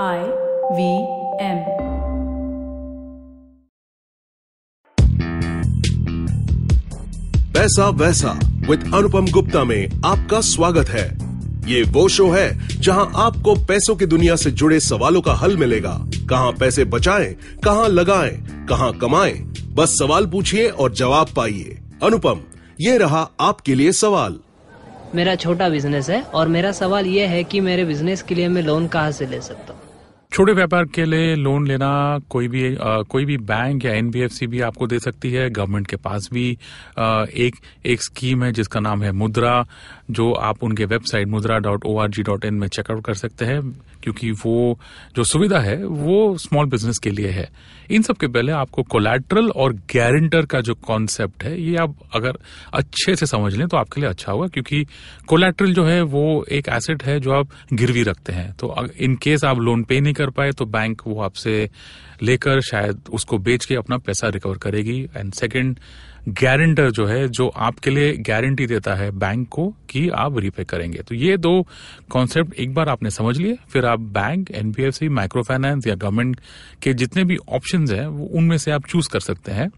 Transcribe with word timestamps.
I 0.00 0.18
V 0.72 0.84
M 1.44 1.58
पैसा 7.52 7.88
वैसा 7.88 8.32
with 8.70 8.90
अनुपम 8.94 9.26
गुप्ता 9.30 9.64
में 9.64 10.00
आपका 10.04 10.40
स्वागत 10.40 10.88
है। 10.88 11.04
ये 11.72 11.82
वो 11.82 12.08
शो 12.08 12.30
है 12.30 12.78
जहाँ 12.80 13.12
आपको 13.16 13.54
पैसों 13.66 13.96
की 13.96 14.06
दुनिया 14.06 14.36
से 14.36 14.50
जुड़े 14.50 14.80
सवालों 14.80 15.20
का 15.20 15.32
हल 15.32 15.56
मिलेगा। 15.56 15.94
कहाँ 16.30 16.52
पैसे 16.52 16.84
बचाएँ, 16.84 17.32
कहाँ 17.64 17.88
लगाएँ, 17.88 18.66
कहाँ 18.68 18.92
कमाएँ, 18.92 19.34
बस 19.74 19.98
सवाल 19.98 20.26
पूछिए 20.26 20.68
और 20.68 20.92
जवाब 20.92 21.34
पाइए। 21.36 21.78
अनुपम 22.02 22.40
ये 22.80 22.96
रहा 22.98 23.28
आपके 23.40 23.74
लिए 23.74 23.92
सवाल। 23.92 24.38
मेरा 25.14 25.34
छोटा 25.34 25.68
बिज़नेस 25.68 26.10
है 26.10 26.22
और 26.22 26.48
मेरा 26.48 26.72
सवाल 26.72 27.06
ये 27.06 27.26
है 27.26 27.44
कि 27.44 27.60
मेरे 27.60 27.84
बिज़नेस 27.84 28.22
के 28.22 28.34
लिए 28.34 28.48
मैं 28.48 28.62
लोन 28.62 28.86
कहाँ 28.86 29.10
से 29.10 29.26
ले 29.26 29.40
सकता 29.40 29.72
हूँ? 29.72 29.81
छोटे 30.32 30.52
व्यापार 30.52 30.84
के 30.84 31.04
लिए 31.04 31.34
लोन 31.36 31.66
लेना 31.66 32.18
कोई 32.30 32.48
भी 32.48 32.74
आ, 32.76 33.00
कोई 33.02 33.24
भी 33.24 33.36
बैंक 33.36 33.84
या 33.84 33.92
एनबीएफसी 33.92 34.46
भी 34.46 34.60
आपको 34.60 34.86
दे 34.86 34.98
सकती 34.98 35.30
है। 35.30 35.48
गवर्नमेंट 35.50 35.86
के 35.86 35.96
पास 35.96 36.28
भी 36.32 36.58
आ, 36.98 37.24
एक 37.24 37.56
एक 37.86 38.02
स्कीम 38.02 38.44
है 38.44 38.52
जिसका 38.52 38.80
नाम 38.80 39.02
है 39.02 39.12
मुद्रा 39.12 39.64
जो 40.10 40.32
आप 40.32 40.64
उनके 40.64 40.84
website 40.84 41.28
Mudra 41.28 41.58
dot 41.58 41.84
O 41.86 41.98
R 41.98 42.08
G 42.10 42.22
dot 42.22 42.44
in 42.44 42.54
में 42.54 42.66
चेकआउट 42.68 43.04
कर 43.04 43.14
सकते 43.14 43.44
हैं 43.44 43.60
क्योंकि 44.02 44.30
वो 44.30 44.78
जो 45.16 45.24
सुविधा 45.24 45.58
है 45.58 45.76
वो 45.84 46.36
स्मॉल 46.38 46.66
बिज़नेस 46.66 46.98
के 46.98 47.10
लिए 47.10 47.28
है। 47.28 47.48
इन 47.90 48.02
सब 48.02 48.16
के 48.16 48.26
पहले 48.26 48.52
आपको 48.52 48.82
कोलैटरल 48.82 49.50
और 49.50 49.72
गारंटर 49.94 50.46
का 50.46 50.60
जो 50.60 50.74
कॉन्सेप्ट 50.86 51.44
है 51.44 51.60
ये 51.62 51.76
आप 51.76 51.94
अगर 52.14 52.38
अच्छे 52.74 53.16
से 53.16 53.26
समझ 53.26 53.54
लें 53.56 53.66
तो 53.68 53.76
आपके 53.76 54.00
लिए 54.00 54.10
अच्छा 54.10 54.32
होगा 54.32 54.46
क्योंकि 54.46 54.84
कोलैटरल 55.26 55.74
जो 55.74 55.84
है 55.84 56.00
वो 56.02 56.24
एक 56.50 56.68
एसेट 56.68 57.04
है 57.04 57.20
जो 57.20 57.32
आप 57.32 57.48
गिरवी 57.72 58.02
रखते 58.02 58.32
हैं। 58.32 58.50
तो 58.52 58.74
इन 59.00 59.14
केस 59.14 59.44
आप 59.44 59.58
लोन 59.58 59.82
पे 59.82 60.00
नहीं 60.00 60.14
कर 60.22 60.30
पाए 60.30 60.52
तो 60.52 60.66
बैंक 60.66 61.02
वो 61.06 61.20
आपसे 61.22 61.68
लेकर 62.22 62.60
शायद 62.60 63.02
उसको 63.12 63.38
बेच 63.38 63.64
के 63.64 63.74
अपना 63.74 63.98
पैसा 63.98 64.28
रिकवर 64.28 64.56
करेगी। 64.58 65.00
एंड 65.16 65.32
सेकंड 65.32 65.78
गारंटर 66.28 66.90
जो 66.90 67.06
है, 67.06 67.28
जो 67.28 67.48
आपके 67.48 67.90
लिए 67.90 68.12
गारंटी 68.18 68.66
देता 68.66 68.94
है 68.94 69.10
बैंक 69.10 69.48
को 69.48 69.66
कि 69.90 70.08
आप 70.08 70.38
रीपे 70.38 70.64
करेंगे। 70.64 70.98
तो 70.98 71.14
ये 71.14 71.36
दो 71.36 71.66
कॉन्सेप्ट 72.10 72.54
एक 72.54 72.74
बार 72.74 72.88
आपने 72.88 73.10
समझ 73.10 73.36
लिए, 73.38 73.58
फिर 73.68 73.86
आप 73.86 74.00
बैंक 74.00 74.50
एनबीएफसी 74.50 75.08
माइक्रो 75.08 75.42
फाइनेंस 75.42 75.86
या 75.86 75.94
गवर्नमेंट 75.94 76.40
के 76.82 76.94
जितने 76.94 77.24
भी 77.24 77.36
ऑप्शन 77.48 77.86
है 77.90 78.08
उनमें 78.08 78.56
से 78.58 78.70
आप 78.70 78.86
चूज़ 78.86 79.08
कर 79.08 79.20
सकते 79.20 79.52
हैं। 79.52 79.70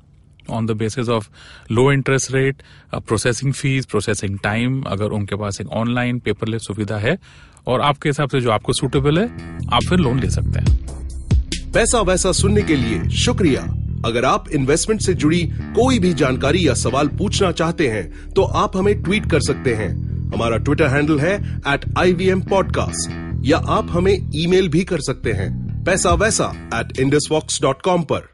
On 0.51 0.67
the 0.67 0.71
basis 0.71 1.09
of 1.09 1.29
low 1.73 1.93
interest 1.93 2.33
rate 2.33 2.63
processing 2.95 3.53
fees 3.53 3.87
processing 3.87 4.39
time 4.39 4.83
अगर 4.83 5.05
उनके 5.05 5.37
पास 5.37 5.61
एक 5.61 5.69
ऑनलाइन 5.69 6.19
पेपरलेस 6.19 6.63
सुविधा 6.63 6.97
है, 6.97 7.19
और 7.67 7.81
आपके 7.81 8.09
हिसाब 8.09 8.29
से 8.29 8.41
जो 8.41 8.51
आपको 8.51 8.73
सुटेबल 8.73 9.19
है, 9.19 9.25
आप 9.73 9.85
फिर 9.89 9.99
लोन 9.99 10.21
ले 10.21 10.31
सकते 10.31 10.61
हैं। 10.61 11.73
पैसा 11.73 12.01
वैसा 12.01 12.33
सुनने 12.33 12.63
के 12.63 12.77
लिए 12.77 13.09
शुक्रिया। 13.11 13.63
अगर 14.07 14.25
आप 14.25 14.49
इन्वेस्टमेंट 14.49 15.01
से 15.01 15.15
जुड़ी 15.15 15.43
कोई 15.53 15.99
भी 15.99 16.13
जानकारी 16.15 16.67
या 16.69 16.75
सवाल 16.75 17.09
पूछना 17.09 17.53
चाहते 17.53 17.89
हैं 17.89 18.31
तो 18.31 18.43
आप 18.43 18.77
हमें 18.77 19.03
ट्वीट 19.03 19.31
कर 19.31 19.41
सकते 19.41 19.75
हैं। 19.75 19.89
हमारा 20.35 20.57
ट्विटर 20.57 20.87
हैंडल 20.87 21.21
है 21.21 21.35
at 21.69 21.85
I 21.99 22.13
V 22.13 22.29
M 22.29 22.41
podcast 22.41 23.43
या 23.45 23.59
आप 23.59 23.89
हमें 23.91 24.31
ईमेल 24.35 24.69
भी 24.69 24.85
कर 24.85 25.01
सकते 25.01 25.33
हैं। 25.33 25.85
पैसा 25.85 26.15
वैसा 26.15 26.53
एट 26.75 26.99
इंडस 27.01 27.59
डॉट 27.63 27.83
कॉम 27.83 28.03
पर। 28.03 28.34